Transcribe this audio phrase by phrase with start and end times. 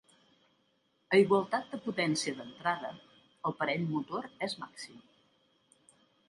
[1.17, 2.89] A igualtat de potència d'entrada,
[3.51, 5.07] el parell motor és màxim.